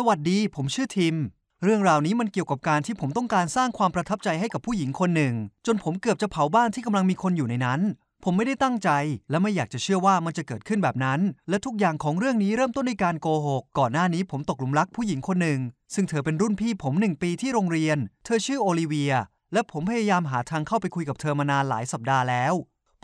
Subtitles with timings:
[0.00, 1.16] สวัสดี ผมชื่อทิม
[1.62, 5.34] เรื่องราวนี้มันเกี่ยวกับการที่ผมต้องการสร้างความประทับใจให้กับผู้หญิงคนหนึ่ง
[5.66, 7.80] จนผมเกือบจะเผาบ้านที่กำลังมีคนอยู่ในนั้น
[8.24, 8.90] ผมไม่ได้ตั้งใจ
[9.30, 15.60] และไม่อยากจะเชื่อว่ามันจะเกิดขึ้นแบบนั้น และทุกอย่างของเรื่องนี้เริ่มต้นในการโกหก ก่อนหน้านี้ผมตกหลุมรักผู้หญิงคนหนึ่ง
[15.94, 19.12] ซึ่งเธอเป็นรุ่นพี่ผมหนึ่งปีที่โรงเรียน เธอชื่อโอลิเวีย
[19.52, 22.54] และผมพยายามหาทางเข้าไปคุยกับเธอมานานหลายสัปดาห์แล้ว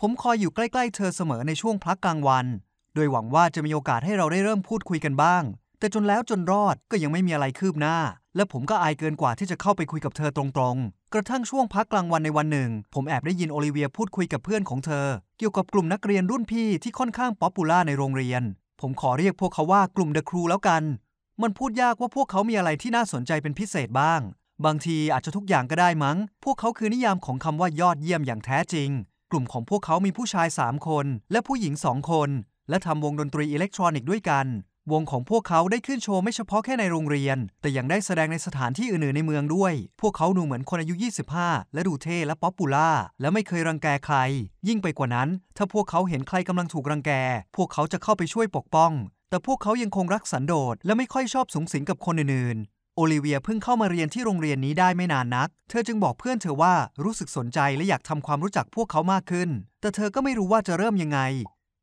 [0.01, 2.47] ผมคอยอยู่ใกล้ ๆ เธอเสมอในช่วงพักกลางวัน
[2.95, 5.43] โดยหวังว่าจะมีโอกาสให้เราได้เริ่มพูดคุยกันบ้าง
[5.83, 7.97] แต่จนแล้วจนรอดก็ยังไม่มีอะไรคืบหน้า
[8.37, 10.43] และผมก็อายเกินกว่าที่จะเข้าไปคุยกับเธอตร
[10.75, 15.07] งๆ กระทั่งช่วงพักกลางวันในวันหนึ่ง ผมแอบได้ยินโอลิเวียพูดคุยกับเพื่อนของเธอ
[15.39, 18.43] เกี่ยวกับกลุ่มนักเรียนรุ่นพี่ที่ค่อนข้าง popular ในโรงเรียน
[18.81, 20.83] ผมขอเรียกพวกเขาว่ากลุ่ม The Crew แล้วกัน
[21.43, 24.21] มันพูดยากว่าพวกเขามีอะไรที่น่าสนใจเป็นพิเศษบ้าง
[24.65, 28.91] บางทีอาจจะทุกอย่างก็ได้มั้ง พวกเขาคือนิยามของคำว่ายอดเยี่ยมอย่างแท้จริง
[29.31, 32.31] กลุ่มของพวกเขามีผู้ชาย3คนและผู้หญิง2คน
[32.69, 34.47] และทำวงดนตรีอิเล็กทรอนิกส์ด้วยกัน
[34.91, 40.95] วงของพวกเขาได้ขึ้นโชว์ไม่เฉพาะแค่ในโรงเรียน แต่ยังได้แสดงในสถานที่อื่นๆในเมืองด้วย พวกเขาดูเหมือนคนอายุ
[41.35, 44.17] 25 และดูเท่และ popular และไม่เคยรังแกใคร
[44.69, 47.13] ยิ่งไปกว่านั้น ถ้าพวกเขาเห็นใครกำลังถูกรังแก
[47.57, 48.93] พวกเขาจะเข้าไปช่วยปกป้อง
[49.31, 56.75] แต่พวกเขายังคงรักสันโดษและไม่ค่อยชอบสุงสิงกับคนอื่นๆ โอลิเวียเพิ่งเข้ามาเรียนที่โรงเรียนนี้ได้ไม่นานนัก เธอจึงบอกเพื่อนเธอว่า
[57.05, 61.21] รู้สึกสนใจและอยากทำความรู้จักพวกเขามากขึ้น แต่เธอก็ไม่รู้ว่าจะเริ่มยังไง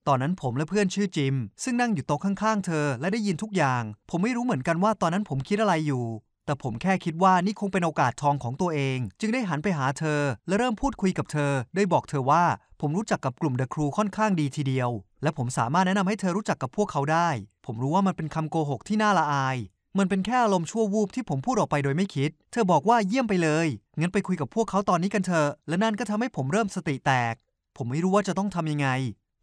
[0.08, 6.06] ตอนนั้นผมและเพื่อนชื่อจิม ซึ่งนั่งอยู่โต๊ะข้างๆ เธอและได้ยินทุกอย่าง ผมไม่รู้เหมือนกันว่าตอนนั้นผมคิดอะไรอยู่
[6.46, 12.44] แต่ผมแค่คิดว่านี่คงเป็นโอกาสทองของตัวเอง จึงได้หันไปหาเธอ และเริ่มพูดคุยกับเธอ โดยบอกเธอว่า
[12.82, 14.90] ผมรู้จักกับกลุ่มเดอะครูค่อนข้างดีทีเดียว
[15.24, 17.30] และผมสามารถแนะนำให้เธอรู้จักกับพวกเขาได้
[17.66, 19.58] ผมรู้ว่ามันเป็นคำโกหกที่น่าละอาย
[19.98, 23.68] มันเป็นแค่อารมณ์ชั่ววูบที่ผมพูดออกไปโดยไม่คิด เธอบอกว่าเยี่ยมไปเลย
[24.00, 27.36] งั้นไปคุยกับพวกเขาตอนนี้กันเถอะ และนั่นก็ทำให้ผมเริ่มสติแตก
[27.78, 28.88] ผมไม่รู้ว่าจะต้องทำยังไง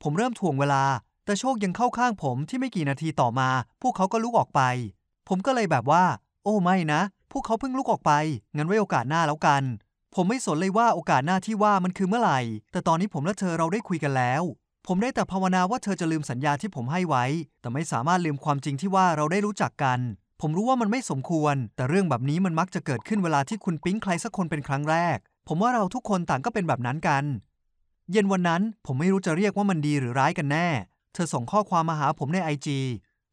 [0.08, 0.84] ผมเริ่มถ่วงเวลา
[1.24, 3.48] แต่โชคยังเข้าข้างผมที่ไม่กี่นาทีต่อมา
[3.82, 4.60] พวกเขาก็ลุกออกไป
[5.28, 6.04] ผมก็เลยแบบว่า
[6.44, 7.00] โอ้ไม่นะ
[7.32, 8.12] พวกเขาเพิ่งลุกออกไป
[8.56, 9.62] งั้นไว้โอกาสหน้าแล้วกัน
[10.14, 12.40] ผมไม่สนเลยว่าโอกาสหน้าที่ว่ามันคือเมื่อไหร่
[12.72, 14.42] แต่ตอนนี้ผมและเธอเราได้คุยกันแล้ว
[14.86, 17.24] ผมได้แต่ภาวนาว่าเธอจะลืมสัญญาที่ผมให้ไว้
[17.60, 19.98] แต่ไม่สามารถลืมความจริงที่ว่าเราได้รู้จักกัน
[20.40, 27.24] ผมรู้ว่ามันไม่สมควร แต่เรื่องแบบนี้มันมักจะเกิดขึ้นเวลาที่คุณปิ๊งใครสักคนเป็นครั้งแรก ผมว่าเราทุกคนต่างก็เป็นแบบนั้นกัน
[28.12, 30.68] เย็นวันนั้นผมไม่รู้จะเรียกว่ามันดีหรือร้ายกันแน่
[31.14, 32.80] เธอส่งข้อความมาหาผมในไอจี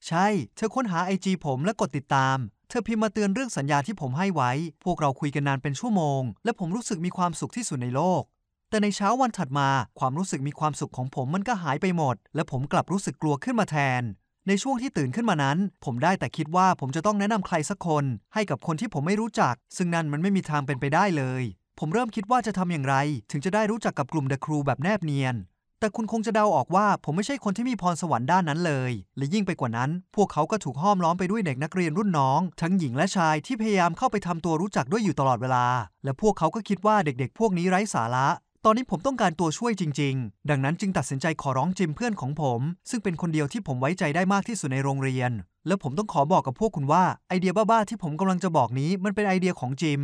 [0.07, 2.37] ใช่ เธอค้นหาไอจีผมและกดติดตาม
[2.69, 4.51] เธอพิมพ์มาเตือนเรื่องสัญญาที่ผมให้ไว้
[4.83, 8.23] พวกเราคุยกันนานเป็นชั่วโมง และผมรู้สึกมีความสุขที่สุดในโลก
[8.69, 9.69] แต่ในเช้าวันถัดมา
[9.99, 14.03] ความรู้สึกมีความสุขของผมมันก็หายไปหมด และผมกลับรู้สึกกลัวขึ้นมาแทน
[14.47, 21.43] ในช่วงที่ตื่นขึ้นมานั้น ผมได้แต่คิดว่าผมจะต้องแนะนำใครสักคน ให้กับคนที่ผมไม่รู้จัก ซึ่งนั่นมันไม่มีทางเป็นไปได้เลย
[21.79, 22.95] ผมเริ่มคิดว่าจะทำอย่างไร
[23.31, 25.35] ถึงจะได้รู้จักกับกลุ่มเดอะครูแบบแนบเนียน
[25.79, 35.65] แต่คุณคงจะเดาออกว่า ผมไม่ใช่คนที่มีพรสวรรค์ด้านนั้นเลย และยิ่งไปกว่านั้น พวกเขาก็ถูกห้อมล้อมไปด้วยเด็กนักเรียนรุ่นน้อง ทั้งหญิงและชายที่พยายามเข้าไปทำตัวรู้จักด้วยอยู่ตลอดเวลา
[36.03, 38.27] และพวกเขาก็คิดว่าเด็กๆ พวกนี้ไร้สาระ
[38.65, 45.31] ตอนนี้ผมต้องการตัวช่วยจริง ๆ ดังนั้นจึงตัดสินใจขอร้องจิมเพื่อนของผม ซึ่งเป็นคนเดียวที่ผมไว้ใจได้มากที่สุดในโรงเรียน
[45.67, 50.01] และผมต้องขอบอกกับพวกคุณว่าไอเดียบ้าๆที่ผมกำลังจะบอกนี้มันเป็นไอเดียของจิม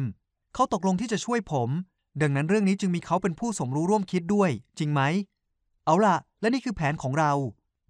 [0.53, 1.69] เขาตกลงที่จะช่วยผม
[2.21, 5.01] ดังนั้นเรื่องนี้จึงมีเขาเป็นผู้สมรู้ร่วมคิดด้วย จริงไหม
[5.85, 7.31] เอาล่ะ และนี่คือแผนของเรา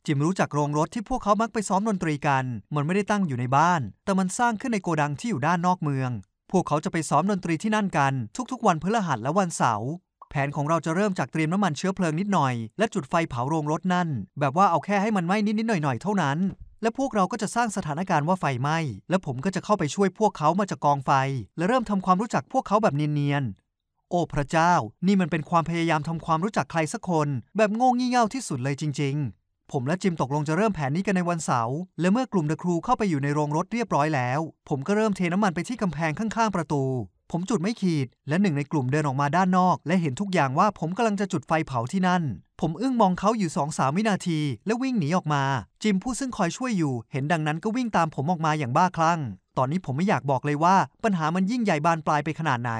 [0.05, 6.11] จิมรู้จักโรงรถที่พวกเขามักไปซ้อมดนตรีกัน มันไม่ได้ตั้งอยู่ในบ้าน แต่มันสร้างขึ้นในโกดังที่อยู่ด้านนอกเมือง
[6.51, 8.13] พวกเขาจะไปซ้อมดนตรีที่นั่นกัน
[8.51, 9.89] ทุกๆ วันพฤหัสและวันเสาร์
[10.29, 14.07] แผนของเราจะเริ่มจากเตรียมน้ำมันเชื้อเพลิงนิดหน่อย และจุดไฟเผาโรงรถนั่น
[14.39, 16.37] แบบว่าเอาแค่ให้มันไหม้นิดๆหน่อยๆเท่านั้น
[16.81, 18.77] และพวกเราก็จะสร้างสถานการณ์ว่าไฟไหม้
[19.09, 21.11] และผมก็จะเข้าไปช่วยพวกเขามาจากกองไฟ
[21.57, 24.73] และเริ่มทำความรู้จักพวกเขาแบบเนียนๆ โอ้พระเจ้า
[25.07, 36.83] นี่มันเป็นความพยายามทำความรู้จักใครสักคน แบบโง่งี่เง่าที่สุดเลยจริง ๆ ผมและจิมตกลงจะเริ่มแผนนี้กันในวันเสาร์ และเมื่อกลุ่มเดอะครูเข้าไปอยู่ในโรงรถเรียบร้อยแล้ว ผมก็เริ่มเทน้ำมันไปที่กำแพงข้างๆประตู
[37.31, 42.23] ผมจุดไม่ขีด และหนึ่งในกลุ่มเดินออกมาด้านนอก และเห็นทุกอย่างว่าผมกำลังจะจุดไฟเผาที่นั่น
[42.61, 45.43] ผมอึ้งมองเขาอยู่สองสามวินาที และวิ่งหนีออกมา
[45.83, 49.19] จิมผู้ซึ่งคอยช่วยอยู่ เห็นดังนั้นก็วิ่งตามผมออกมาอย่างบ้าคลั่ง
[49.57, 52.73] ตอนนี้ผมไม่อยากบอกเลยว่า ปัญหามันยิ่งใหญ่บานปลายไปขนาดไหน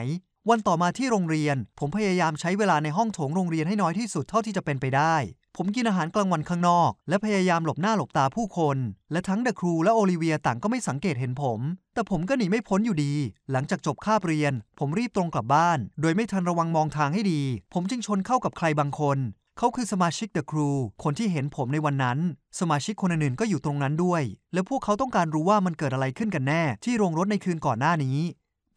[0.50, 5.16] วันต่อมาที่โรงเรียน ผมพยายามใช้เวลาในห้องโถงโรงเรียนให้น้อยที่สุดเท่าที่จะเป็นไปได้
[5.62, 8.78] ผมกินอาหารกลางวันข้างนอก และพยายามหลบหน้าหลบตาผู้คน
[9.12, 11.60] และทั้งเดอะครูและโอลิเวียต่างก็ไม่สังเกตเห็นผม
[11.94, 13.14] แต่ผมก็หนีไม่พ้นอยู่ดี
[13.52, 17.42] หลังจากจบคาบเรียน ผมรีบตรงกลับบ้าน โดยไม่ทันระวังมองทางให้ดี
[17.74, 19.18] ผมจึงชนเข้ากับใครบางคน
[19.58, 20.70] เขาคือสมาชิกเดอะครู
[21.04, 22.20] คนที่เห็นผมในวันนั้น
[22.60, 24.24] สมาชิกคนอื่นๆก็อยู่ตรงนั้นด้วย
[24.54, 28.18] และพวกเขาต้องการรู้ว่ามันเกิดอะไรขึ้นกันแน่ ที่โรงรถในคืนก่อนหน้านี้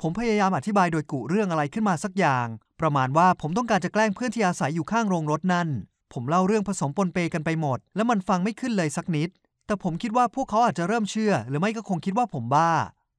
[0.00, 2.46] ผมพยายามอธิบายโดยกุเรื่องอะไรขึ้นมาสักอย่าง
[2.80, 5.68] ประมาณว่าผมต้องการจะแกล้งเพื่อนที่อาศัยอยู่ข้างโรงรถนั่น
[6.12, 9.30] ผมเล่าเรื่องผสมปนเปกันไปหมด และมันฟังไม่ขึ้นเลยสักนิด
[9.66, 12.72] แต่แต่ผมคิดว่าพวกเขาอาจจะเริ่มเชื่อ หรือไม่ก็คงคิดว่าผมบ้า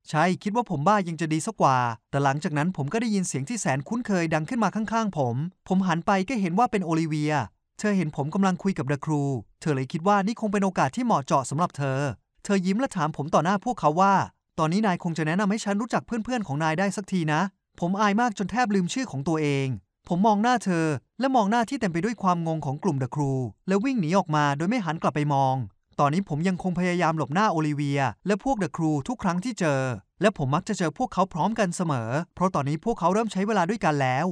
[0.10, 1.78] ใช่คิดว่าผมบ้ายังจะดีสักกว่า
[2.12, 5.36] แต่หลังจากนั้นผมก็ได้ยินเสียงที่แสนคุ้นเคยดังขึ้นมาข้างๆ ผม
[5.68, 7.34] ผมหันไปก็เห็นว่าเป็นโอลิเวีย
[7.80, 9.24] เธอเห็นผมกำลังคุยกับเดอะครู
[9.62, 12.00] เธอเลยคิดว่านี่คงเป็นโอกาสที่เหมาะเจาะสำหรับเธอ
[12.44, 14.14] เธอยิ้มและถามผมต่อหน้าพวกเขาว่า
[14.60, 17.42] ตอนนี้นายคงจะแนะนำให้ฉันรู้จักเพื่อนๆของนายได้สักทีนะ
[17.80, 19.68] ผมอายมากจนแทบลืมชื่อของตัวเอง
[20.08, 20.86] ผมมองหน้าเธอ
[21.20, 23.32] และมองหน้าที่เต็มไปด้วยความงงของกลุ่มเดอะครู
[23.68, 25.56] แล้ววิ่งหนีออกมาโดยไม่หันกลับไปมอง
[26.00, 29.82] ตอนนี้ผมยังคงพยายามหลบหน้าโอลิเวีย และพวกเดอะครูทุกครั้งที่เจอ
[30.22, 34.28] และผมมักจะเจอพวกเขาพร้อมกันเสมอ เพราะตอนนี้พวกเขาเริ่มใช้เวลาด้วยกันแล้ว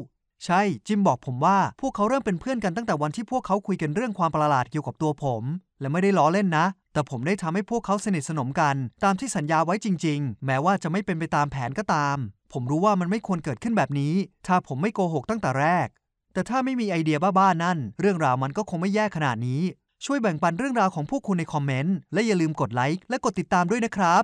[0.45, 5.44] ใช่ จิมบอกผมว่าพวกเขาเริ่มเป็นเพื่อนกันตั้งแต่วันที่พวกเขาคุยกันเรื่องความประหลาดเกี่ยวกับตัวผม
[5.79, 12.17] และไม่ได้ล้อเล่นนะ แต่ผมได้ทำให้พวกเขาสนิทสนมกัน ตามที่สัญญาไว้จริง ๆ แม้ว่าจะไม่เป็นไปตามแผนก็ตาม
[12.51, 14.13] ผมรู้ว่ามันไม่ควรเกิดขึ้นแบบนี้
[14.48, 15.88] ถ้าผมไม่โกหกตั้งแต่แรก
[16.33, 19.62] แต่ถ้าไม่มีไอเดียบ้าๆนั่น เรื่องราวมันก็คงไม่แย่ขนาดนี้
[20.06, 24.24] ช่วยแบ่งปันเรื่องราวของพวกคุณในคอมเมนต์ และอย่าลืมกดไลค์และกดติดตามด้วยนะครับ